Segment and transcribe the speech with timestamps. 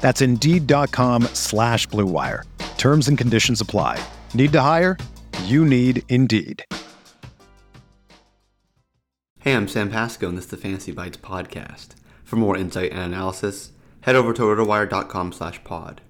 [0.00, 2.44] That's Indeed.com slash BlueWire.
[2.78, 4.02] Terms and conditions apply.
[4.34, 4.96] Need to hire?
[5.44, 6.64] You need Indeed.
[9.40, 11.94] Hey, I'm Sam Pasco, and this is the Fantasy Bites podcast.
[12.24, 16.02] For more insight and analysis, head over to rotowire.com slash pod.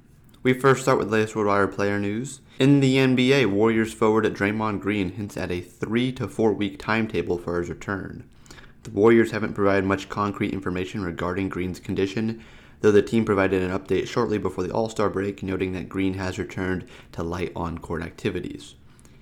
[0.43, 2.41] We first start with latest RotoWire player news.
[2.59, 7.39] In the NBA, Warriors forward Draymond Green hints at a three to four week timetable
[7.39, 8.29] for his return.
[8.85, 12.43] The Warriors haven't provided much concrete information regarding Green's condition,
[12.81, 16.15] though the team provided an update shortly before the All Star break, noting that Green
[16.15, 18.75] has returned to light on court activities.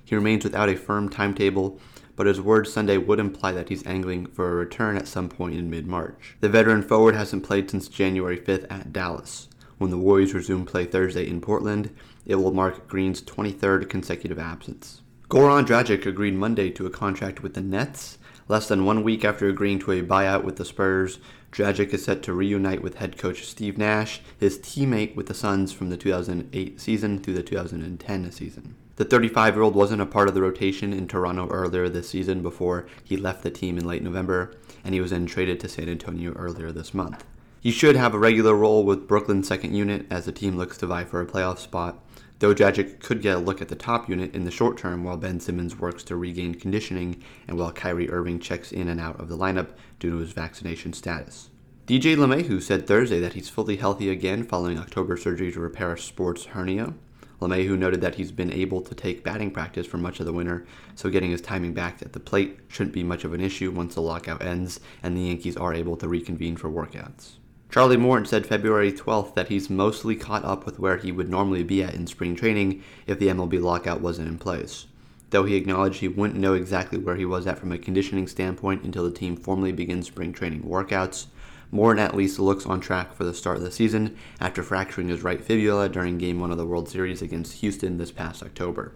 [0.05, 1.79] He remains without a firm timetable,
[2.17, 5.55] but his words Sunday would imply that he's angling for a return at some point
[5.55, 6.37] in mid March.
[6.41, 9.49] The veteran forward hasn't played since January 5th at Dallas.
[9.79, 11.95] When the Warriors resume play Thursday in Portland,
[12.27, 15.03] it will mark Green's 23rd consecutive absence.
[15.29, 18.18] Goran Dragic agreed Monday to a contract with the Nets.
[18.49, 21.19] Less than one week after agreeing to a buyout with the Spurs,
[21.53, 25.71] Dragic is set to reunite with head coach Steve Nash, his teammate with the Suns
[25.71, 28.75] from the 2008 season through the 2010 season.
[28.97, 32.43] The 35 year old wasn't a part of the rotation in Toronto earlier this season
[32.43, 35.91] before he left the team in late November, and he was then traded to San
[35.91, 37.25] Antonio earlier this month.
[37.61, 40.87] He should have a regular role with Brooklyn's second unit as the team looks to
[40.87, 42.03] vie for a playoff spot,
[42.39, 45.17] though Dragic could get a look at the top unit in the short term while
[45.17, 49.29] Ben Simmons works to regain conditioning and while Kyrie Irving checks in and out of
[49.29, 51.51] the lineup due to his vaccination status.
[51.87, 55.99] DJ LeMahieu said Thursday that he's fully healthy again following October surgery to repair a
[55.99, 56.95] sports hernia.
[57.41, 60.67] LeMahieu noted that he's been able to take batting practice for much of the winter,
[60.95, 63.95] so getting his timing back at the plate shouldn't be much of an issue once
[63.95, 67.37] the lockout ends and the Yankees are able to reconvene for workouts.
[67.71, 71.63] Charlie Morton said February 12th that he's mostly caught up with where he would normally
[71.63, 74.87] be at in spring training if the MLB lockout wasn't in place.
[75.31, 78.85] Though he acknowledged he wouldn't know exactly where he was at from a conditioning standpoint
[78.85, 81.27] until the team formally begins spring training workouts,
[81.71, 85.23] Morton at least looks on track for the start of the season after fracturing his
[85.23, 88.95] right fibula during Game 1 of the World Series against Houston this past October.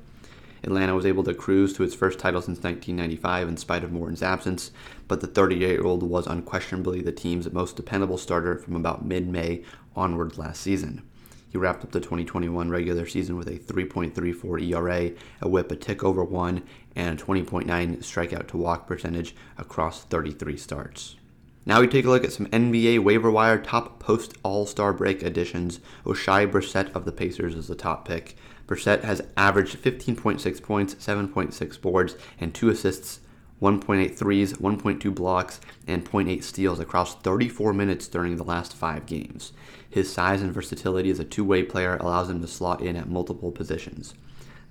[0.64, 4.22] Atlanta was able to cruise to its first title since 1995 in spite of Morton's
[4.22, 4.70] absence,
[5.08, 9.28] but the 38 year old was unquestionably the team's most dependable starter from about mid
[9.28, 9.64] May
[9.96, 11.02] onward last season.
[11.48, 15.10] He wrapped up the 2021 regular season with a 3.34 ERA,
[15.42, 16.62] a WHIP a tick over 1,
[16.96, 17.66] and a 20.9
[17.98, 21.16] strikeout to walk percentage across 33 starts.
[21.64, 25.22] Now we take a look at some NBA waiver wire top post All Star break
[25.22, 25.78] additions.
[26.04, 28.36] Oshae Brissett of the Pacers is the top pick.
[28.66, 33.20] Brissett has averaged 15.6 points, 7.6 boards, and 2 assists,
[33.60, 39.52] 1.8 threes, 1.2 blocks, and 0.8 steals across 34 minutes during the last five games.
[39.88, 43.08] His size and versatility as a two way player allows him to slot in at
[43.08, 44.14] multiple positions.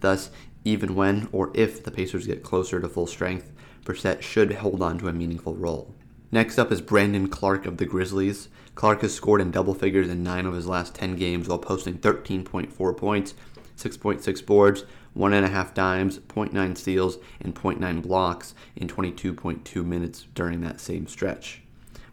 [0.01, 0.29] Thus,
[0.65, 3.49] even when or if the Pacers get closer to full strength,
[3.85, 5.95] Brissett should hold on to a meaningful role.
[6.33, 8.47] Next up is Brandon Clarke of the Grizzlies.
[8.73, 11.97] Clarke has scored in double figures in 9 of his last 10 games while posting
[11.97, 13.33] 13.4 points,
[13.77, 14.85] 6.6 boards,
[15.17, 21.63] 1.5 dimes, 0.9 steals, and 0.9 blocks in 22.2 minutes during that same stretch.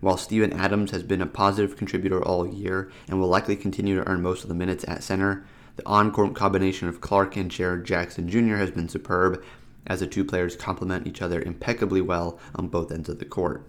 [0.01, 4.09] While Steven Adams has been a positive contributor all year and will likely continue to
[4.09, 8.29] earn most of the minutes at center, the on-court combination of Clarke and Jaren Jackson
[8.29, 8.57] Jr.
[8.57, 9.45] has been superb
[9.87, 13.65] as the two players complement each other impeccably well on both ends of the court.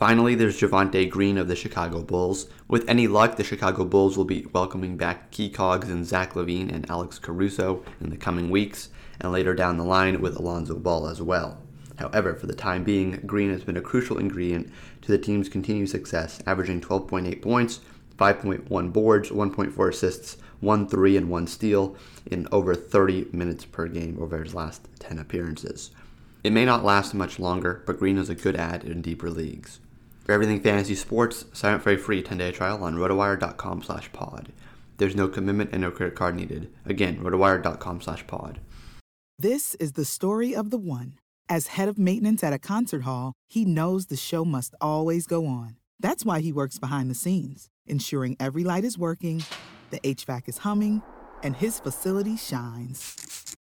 [0.00, 2.46] Finally, there's Javonte Green of the Chicago Bulls.
[2.68, 6.72] With any luck, the Chicago Bulls will be welcoming back key cogs in Zach LaVine
[6.72, 8.88] and Alex Caruso in the coming weeks,
[9.20, 11.58] and later down the line with Lonzo Ball as well.
[11.98, 15.90] However, for the time being, Green has been a crucial ingredient to the team's continued
[15.90, 17.80] success, averaging 12.8 points,
[18.16, 21.94] 5.1 boards, 1.4 assists, 1 3, and 1 steal
[22.24, 25.90] in over 30 minutes per game over his last 10 appearances.
[26.42, 29.78] It may not last much longer, but Green is a good add in deeper leagues.
[30.30, 34.52] For everything fantasy sports, sign up for a free 10-day trial on rotowire.com slash pod.
[34.96, 36.72] There's no commitment and no credit card needed.
[36.86, 38.60] Again, rotowire.com slash pod.
[39.40, 41.14] This is the story of the one.
[41.48, 45.46] As head of maintenance at a concert hall, he knows the show must always go
[45.46, 45.74] on.
[45.98, 49.42] That's why he works behind the scenes, ensuring every light is working,
[49.90, 51.02] the HVAC is humming,
[51.42, 53.39] and his facility shines.